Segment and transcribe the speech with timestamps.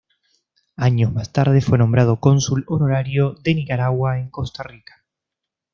[0.77, 5.05] Años más tarde fue nombrado Cónsul honorario de Nicaragua en Costa Rica.